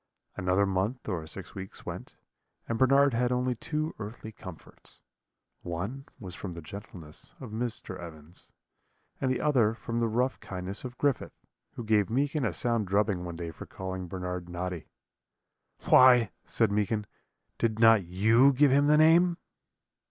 [0.35, 2.15] "Another month or six weeks went,
[2.67, 4.99] and Bernard had only two earthly comforts:
[5.61, 7.99] one was from the gentleness of Mr.
[7.99, 8.51] Evans,
[9.19, 13.25] and the other from the rough kindness of Griffith, who gave Meekin a sound drubbing
[13.25, 14.87] one day for calling Bernard Noddy.
[15.83, 17.05] "'Why,' said Meekin,
[17.59, 19.37] 'did not you give him the name?'